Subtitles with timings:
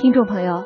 [0.00, 0.64] 听众朋友，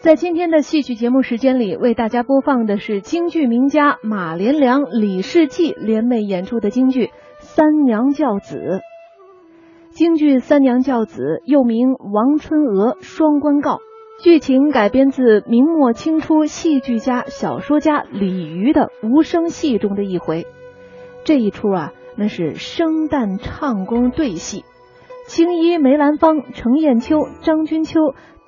[0.00, 7.06] 在今天的戏曲节目时间里，为大家播放的是京剧名家马连良、李世济联袂演出的京剧
[7.38, 8.56] 《三娘教子》。
[9.90, 13.74] 京剧《三娘教子》又名《王春娥双关告》，
[14.20, 20.44] 剧情改编自明末清初戏剧家、小说家李渔的无声戏中的一回。
[21.22, 24.64] 这一出啊，那是生旦唱功对戏，
[25.28, 28.00] 青衣梅兰芳、程砚秋、张君秋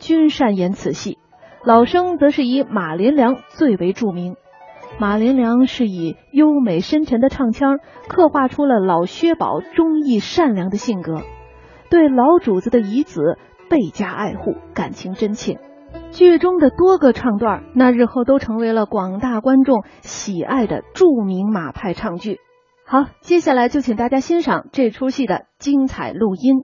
[0.05, 1.17] 均擅演此戏，
[1.65, 4.37] 老生则是以马连良最为著名。
[4.99, 11.23] 马连良是以优美深沉的唱腔，刻画出了老薛宝忠义善良的性格，
[11.89, 13.39] 对老主子的遗子
[13.71, 15.59] 倍加爱护，感情真切。
[16.11, 22.41] 剧中的多个唱段，那日后都成为了广大观众喜爱的著名马派唱剧。
[22.87, 26.63] 好，接下来就请大家欣赏这出戏的精彩录音。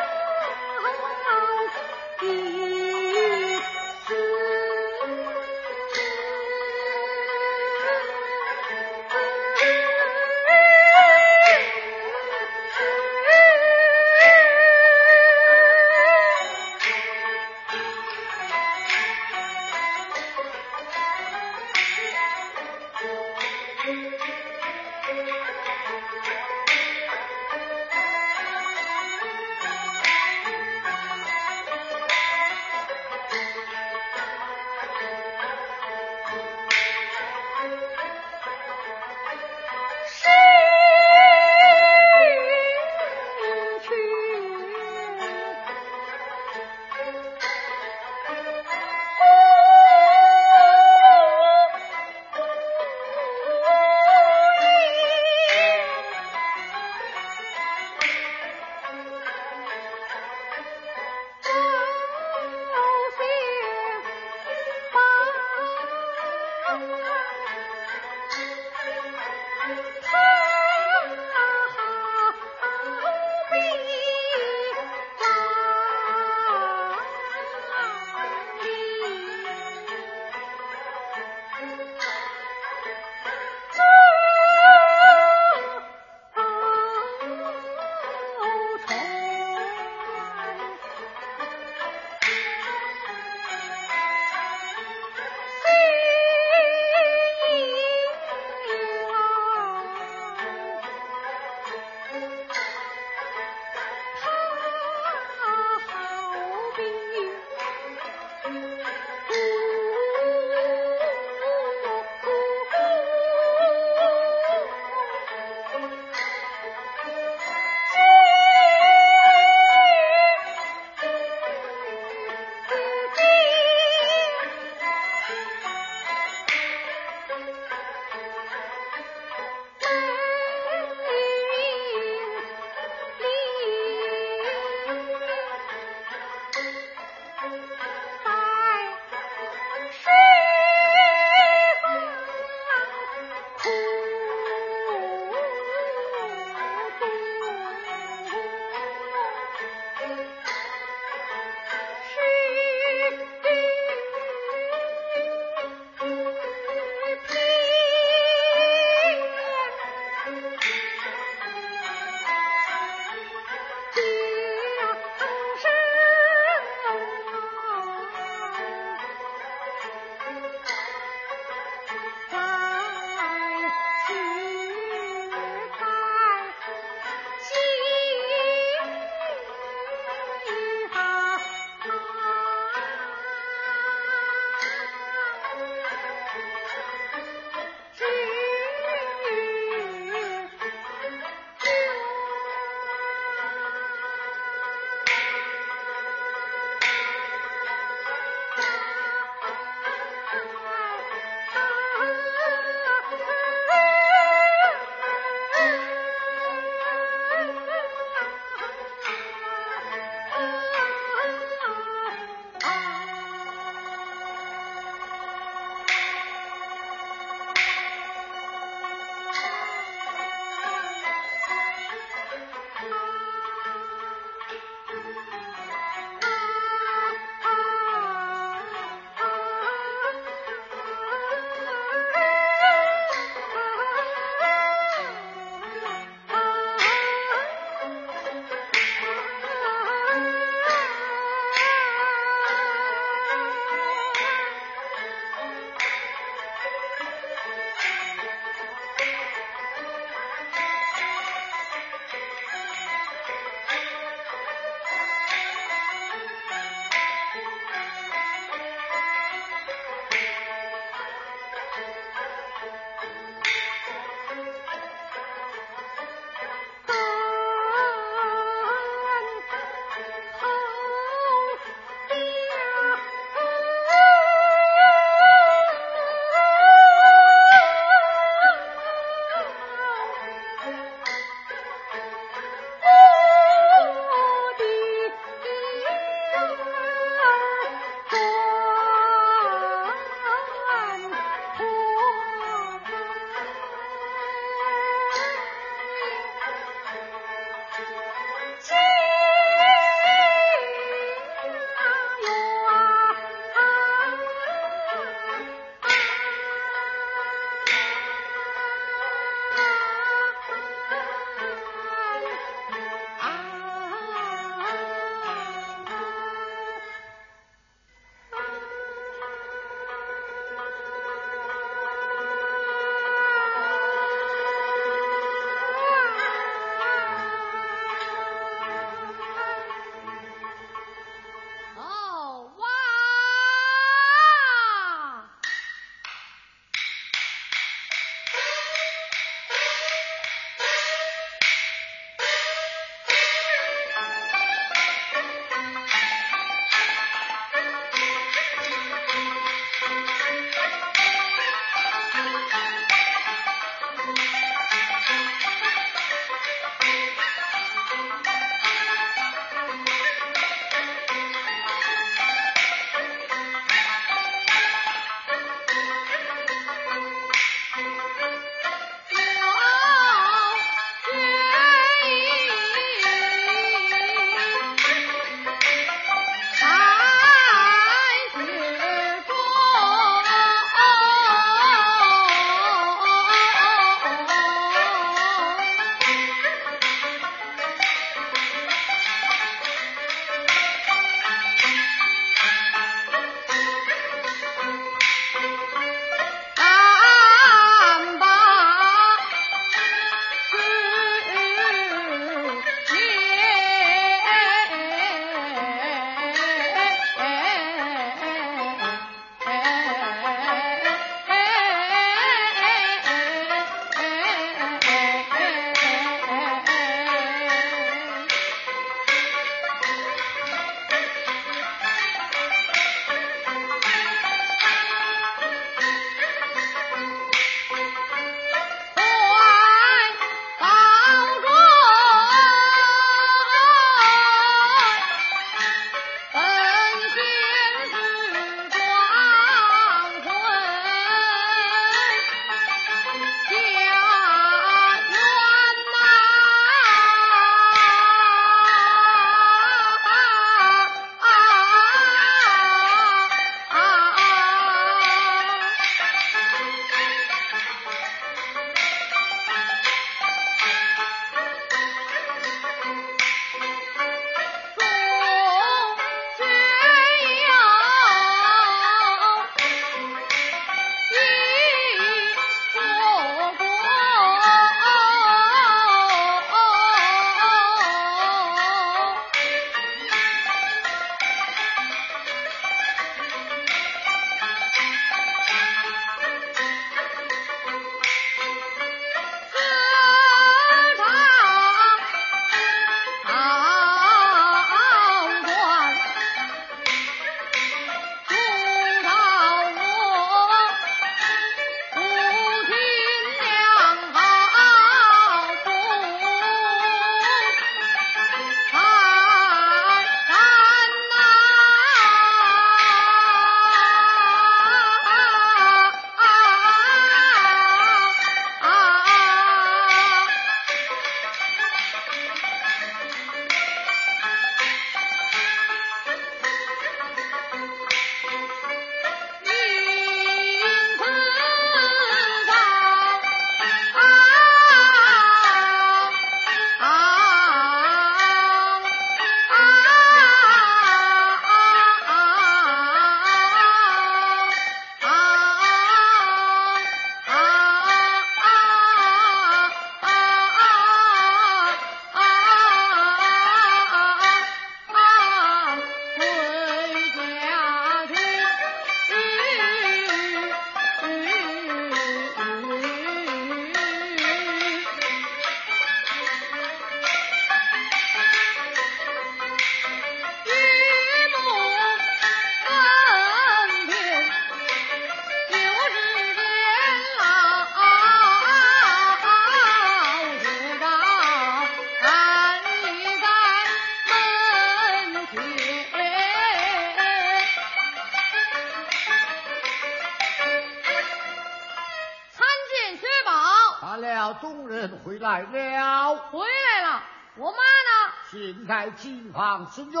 [597.38, 598.12] 我妈呢？
[598.30, 600.00] 现在进房之院。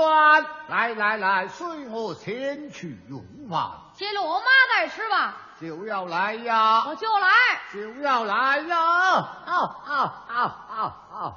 [0.68, 3.70] 来来来，随我前去用饭。
[3.94, 5.36] 接了我妈再吃吧。
[5.60, 6.84] 就要来呀！
[6.86, 7.28] 我就来。
[7.72, 8.76] 就要来呀！
[8.76, 10.34] 啊啊啊
[10.68, 11.36] 啊啊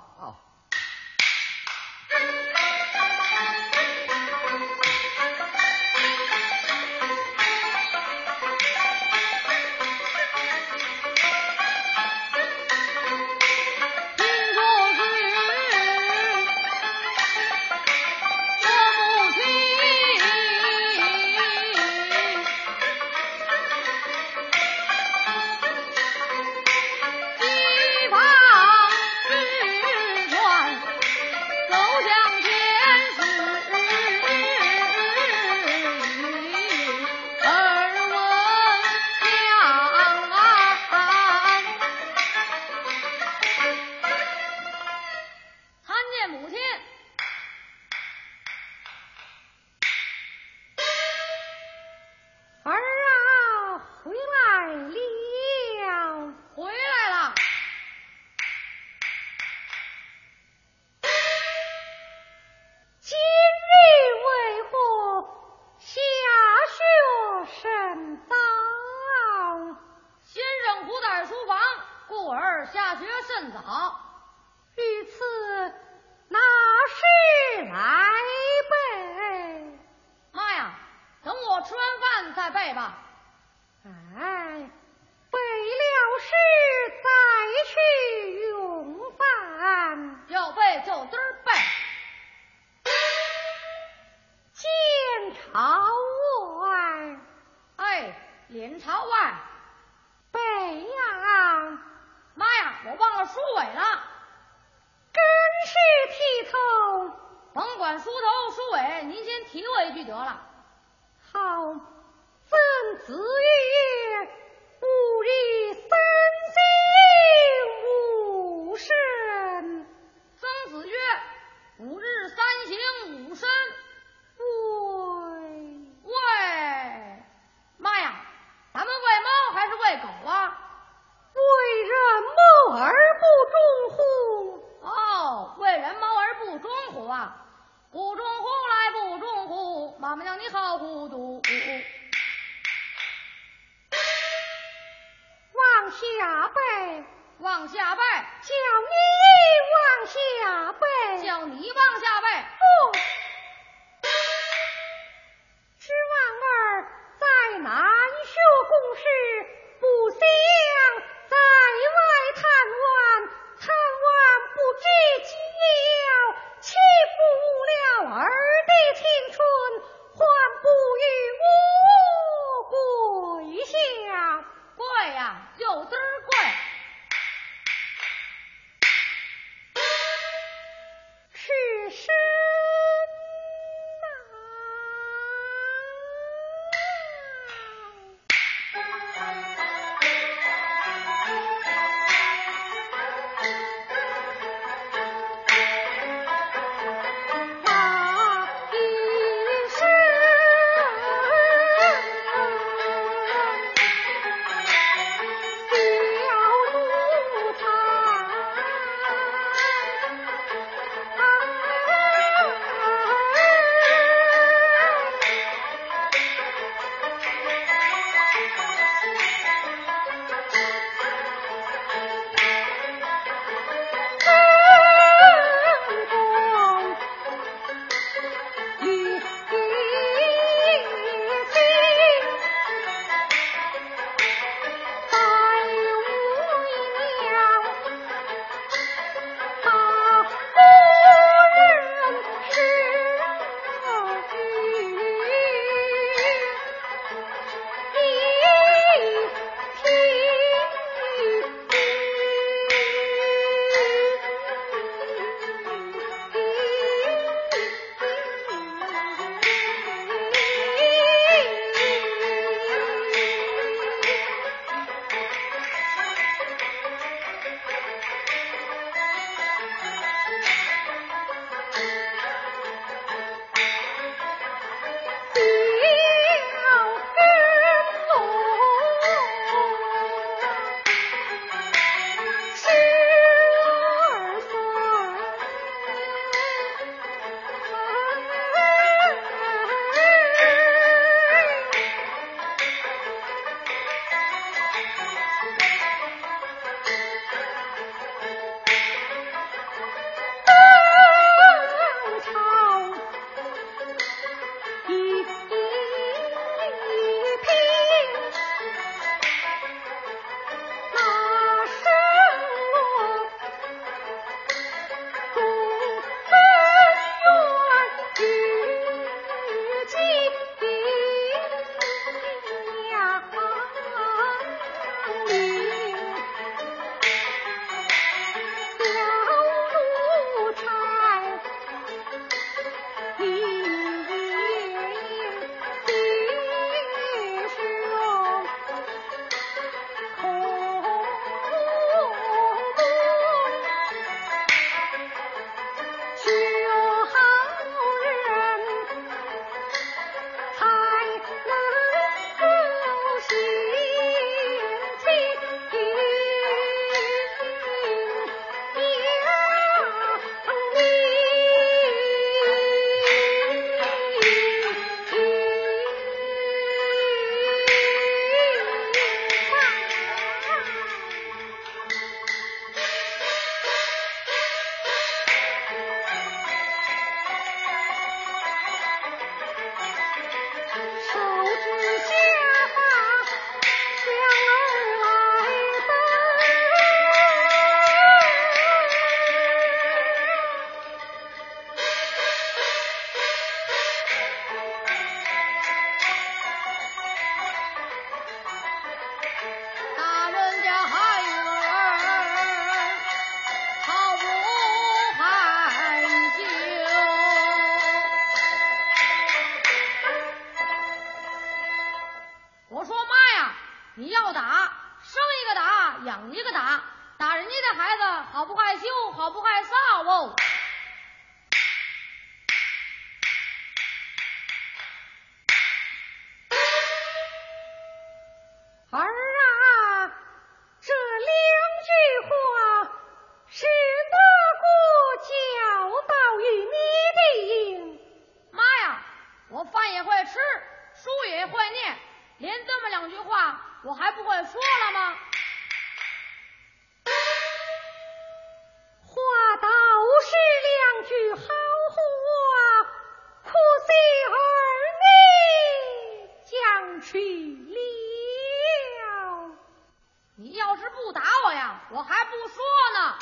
[460.71, 463.17] 要是不打我呀我还不说呢。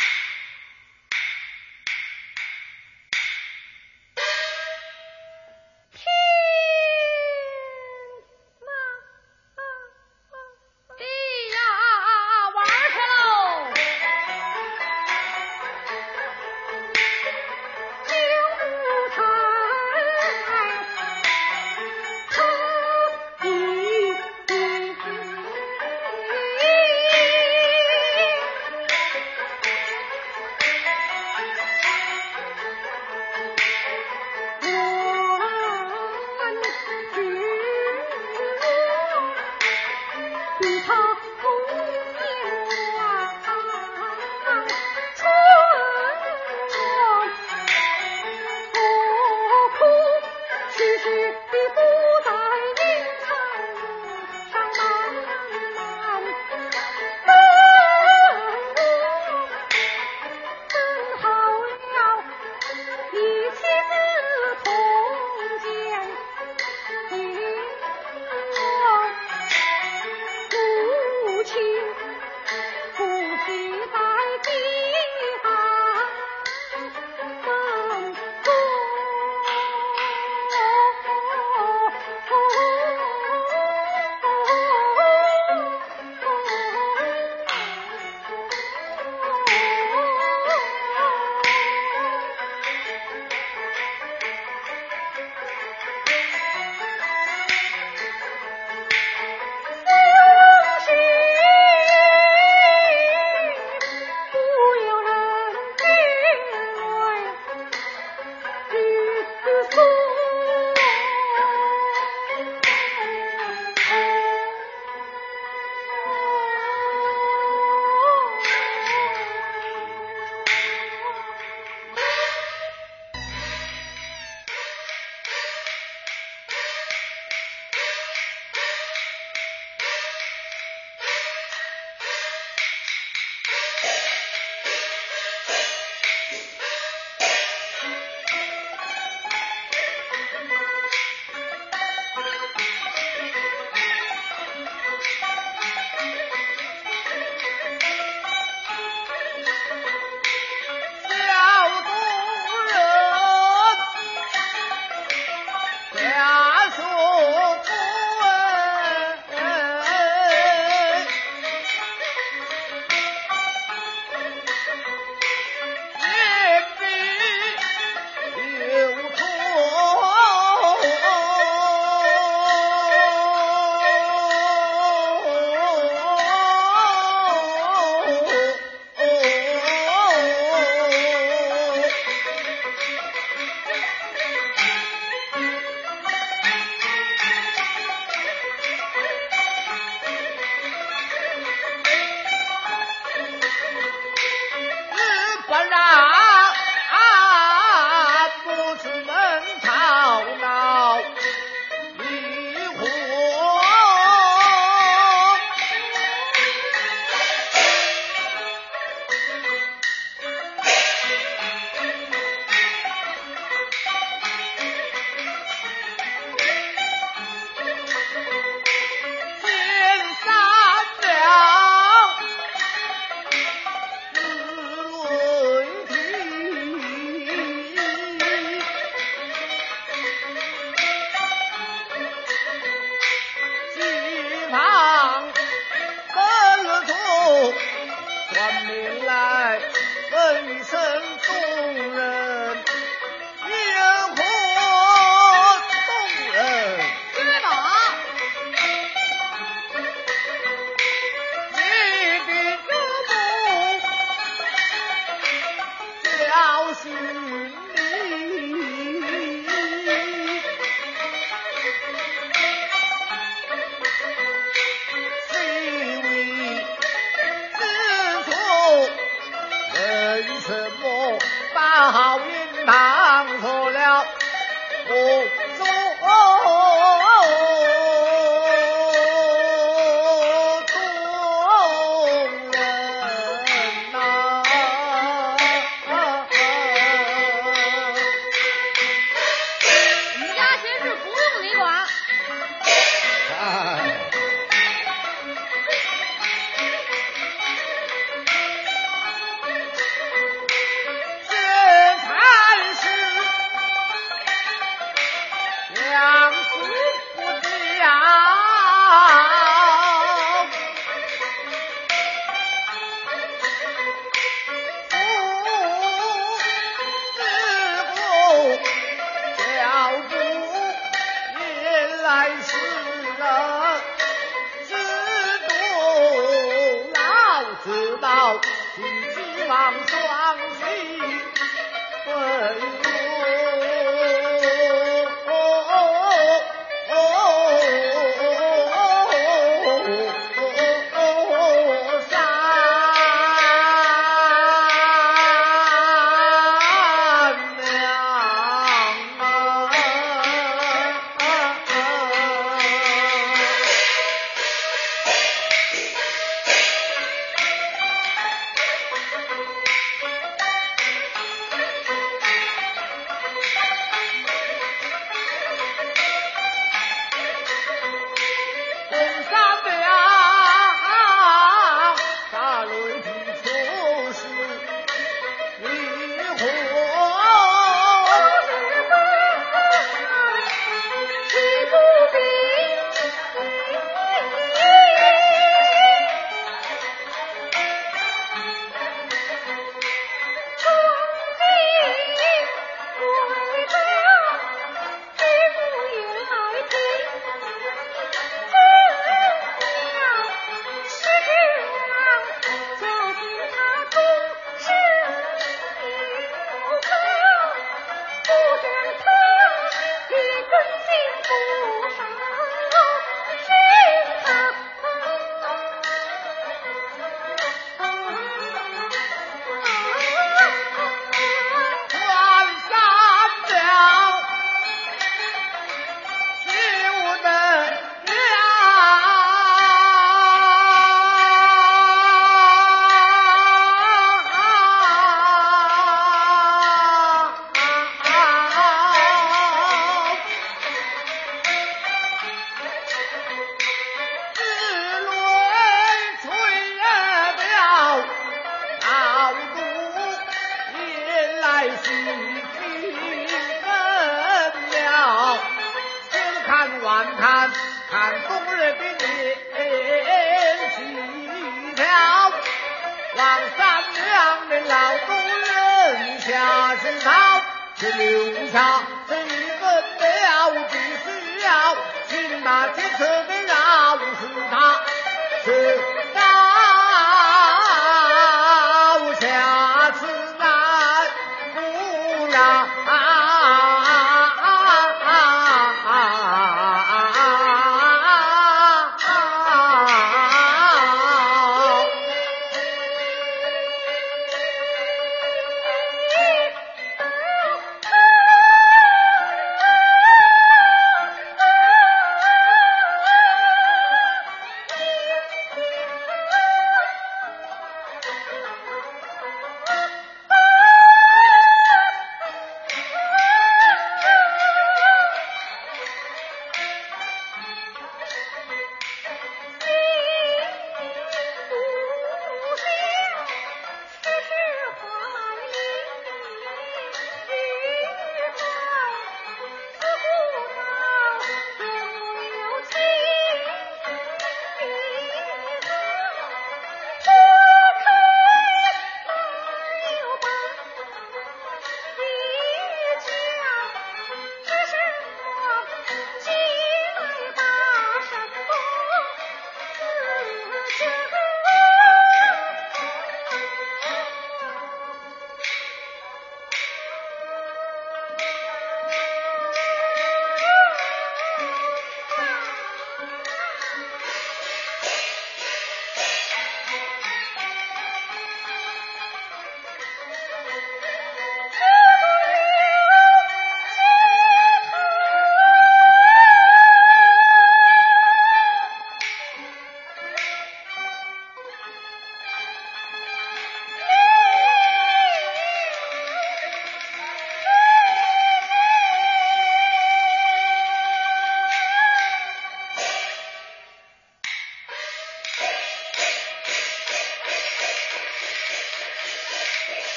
[293.39, 293.85] 哎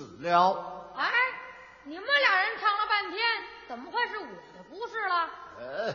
[0.00, 0.94] 的不是了。
[0.96, 1.10] 哎，
[1.84, 3.20] 你们俩人唱了半天，
[3.68, 5.28] 怎么会是我的不是了？
[5.58, 5.94] 呃，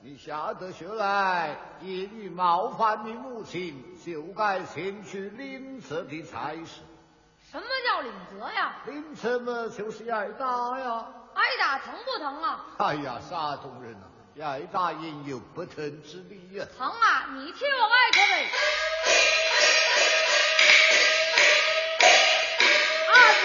[0.00, 6.80] 你下得学来，因于冒犯你母亲，就该先去领责的才是。
[7.50, 8.76] 什么叫领责呀？
[8.86, 11.06] 领责嘛，就是挨打呀。
[11.34, 12.64] 挨打疼不疼啊？
[12.78, 14.08] 哎呀，山东人啊，
[14.40, 17.26] 挨打应有不疼之理呀、疼啊！
[17.34, 18.50] 你替我挨去呗。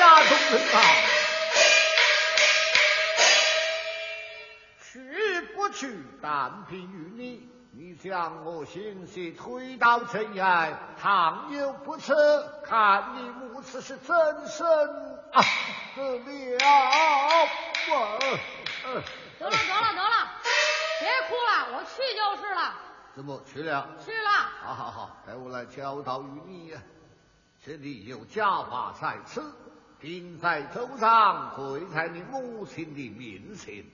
[0.01, 0.81] 家中人啊，
[4.81, 7.47] 去不去，单凭于你。
[7.73, 14.67] 你将我心血推到尘埃，倘有不测，看你母子是真身
[15.31, 15.43] 啊
[15.95, 16.65] 得了。
[17.91, 18.19] 我，
[19.37, 20.29] 得了得了得了，
[20.99, 22.73] 别哭了，我去就是了。
[23.15, 23.87] 怎么去了？
[24.03, 24.29] 去了。
[24.65, 26.81] 好好好，待我来教导于你呀。
[27.63, 29.43] 这里有家法在此，
[30.01, 33.85] 钉在头上，跪在你母亲的面前，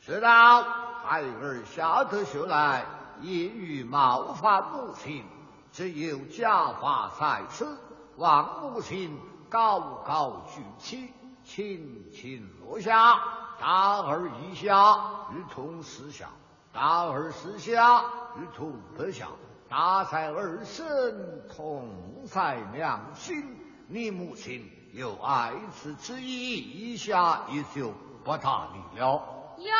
[0.00, 0.62] 说道
[1.04, 2.84] ：“孩儿下得学来，
[3.20, 5.24] 言语冒犯母亲，
[5.72, 7.76] 只有家法在此，
[8.16, 11.12] 望母亲高高举起，
[11.42, 13.20] 轻轻落下，
[13.60, 16.26] 大儿一下，如同四下；
[16.72, 18.04] 大儿四下，
[18.36, 19.26] 如同八下。”
[19.68, 23.56] 大在儿身，痛在娘心。
[23.88, 27.92] 你母亲有爱此之意，一下也就
[28.24, 29.22] 不大理了。
[29.58, 29.70] 哟，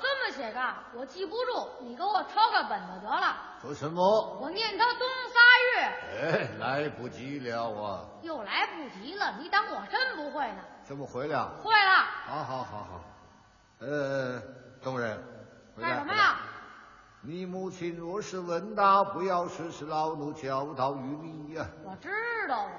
[0.00, 3.36] 这么些个，我记不住，你给我抄个本子得了。
[3.60, 4.38] 说什么？
[4.40, 5.00] 我念他东
[5.32, 5.82] 仨月。
[6.14, 8.04] 哎，来不及了啊！
[8.22, 10.62] 又来不及了，你当我真不会呢？
[10.84, 11.50] 怎么会了？
[11.60, 12.06] 会了。
[12.28, 13.00] 好好好好。
[13.80, 14.40] 呃，
[14.80, 15.20] 东人，
[15.76, 16.36] 干什么呀？
[17.20, 21.66] 你母亲若是问到，不要说是老奴教导于你呀。
[21.84, 22.08] 我知
[22.48, 22.70] 道了。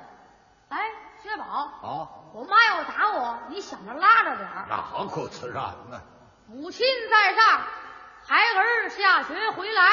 [0.70, 0.80] 哎，
[1.24, 1.44] 薛宝。
[1.44, 2.08] 啊。
[2.34, 4.66] 我妈要打我，你想着拉着点儿。
[4.68, 6.02] 那可自然了。
[6.48, 7.62] 母亲在上，
[8.26, 9.84] 孩儿下学回来，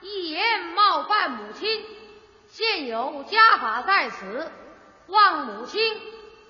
[0.00, 1.86] 一言冒犯母亲，
[2.46, 4.52] 现有家法在此，
[5.06, 5.80] 望母亲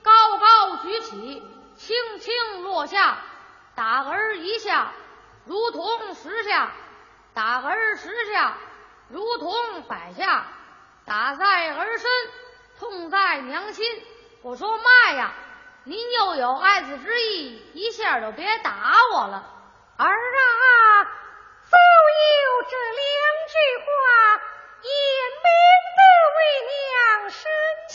[0.02, 1.42] 高高举起，
[1.76, 3.18] 轻轻落下，
[3.76, 4.92] 打儿一下，
[5.44, 6.72] 如同十下。
[7.32, 8.56] 打儿十下，
[9.08, 10.42] 如同百下；
[11.04, 12.10] 打在儿身，
[12.78, 13.84] 痛在娘心。
[14.42, 15.32] 我说妈呀，
[15.84, 19.52] 您又有爱子之意，一下就别打我了。
[19.96, 21.04] 儿啊，
[21.70, 23.04] 早有这两
[23.48, 23.54] 句
[23.84, 23.88] 话，
[24.82, 24.90] 也
[25.42, 25.48] 免
[25.96, 26.00] 得
[26.36, 26.38] 为
[26.70, 27.42] 娘生
[27.88, 27.94] 气。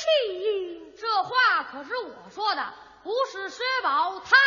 [1.00, 2.74] 这话可是我说的，
[3.04, 4.38] 不是薛宝他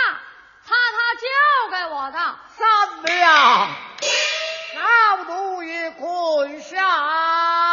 [0.67, 1.29] 他他教
[1.71, 2.19] 给我的。
[2.49, 3.15] 三娘。
[4.75, 7.64] 老奴也跪下。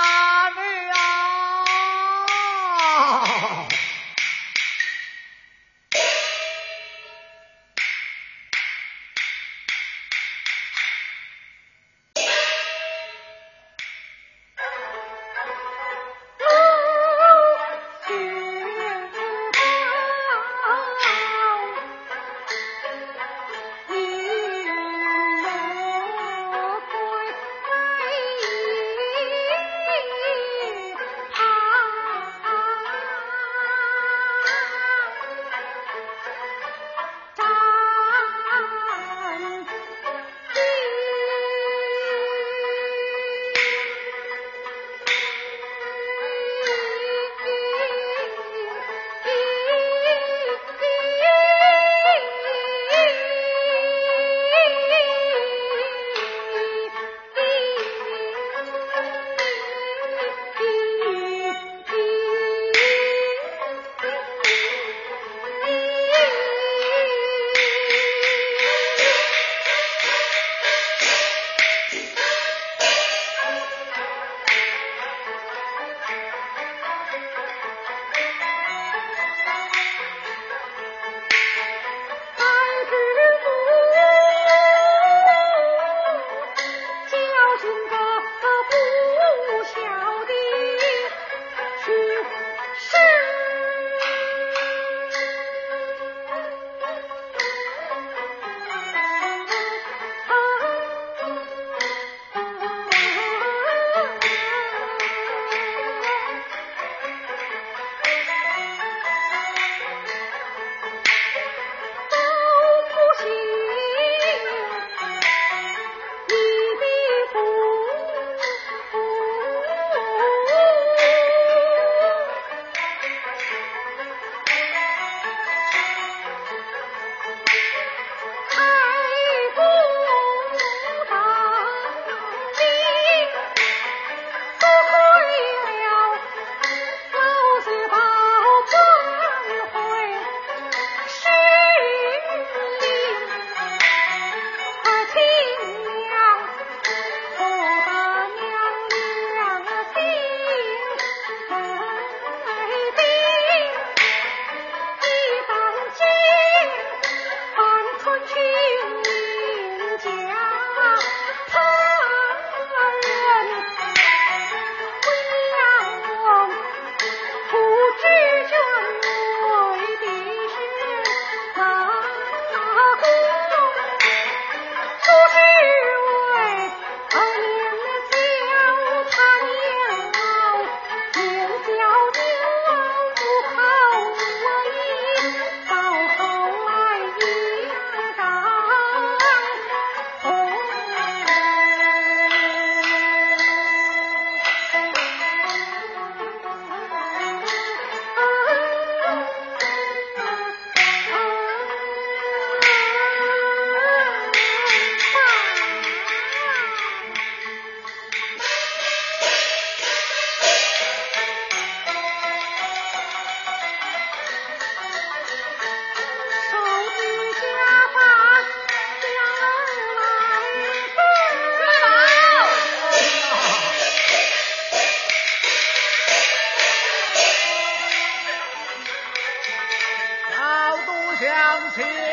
[231.51, 232.10] 上前。